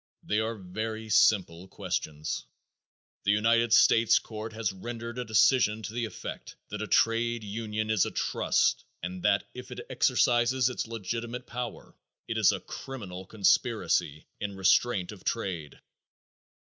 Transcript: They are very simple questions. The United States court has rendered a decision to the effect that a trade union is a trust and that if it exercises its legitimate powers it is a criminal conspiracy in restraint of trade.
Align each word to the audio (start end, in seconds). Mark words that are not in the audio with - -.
They 0.23 0.39
are 0.39 0.55
very 0.55 1.09
simple 1.09 1.67
questions. 1.67 2.47
The 3.23 3.33
United 3.33 3.71
States 3.71 4.17
court 4.17 4.51
has 4.53 4.73
rendered 4.73 5.19
a 5.19 5.23
decision 5.25 5.83
to 5.83 5.93
the 5.93 6.05
effect 6.05 6.55
that 6.69 6.81
a 6.81 6.87
trade 6.87 7.43
union 7.43 7.91
is 7.91 8.03
a 8.07 8.09
trust 8.09 8.83
and 9.03 9.21
that 9.21 9.47
if 9.53 9.69
it 9.69 9.85
exercises 9.91 10.69
its 10.71 10.87
legitimate 10.87 11.45
powers 11.45 11.93
it 12.27 12.39
is 12.39 12.51
a 12.51 12.59
criminal 12.61 13.27
conspiracy 13.27 14.25
in 14.39 14.55
restraint 14.55 15.11
of 15.11 15.23
trade. 15.23 15.79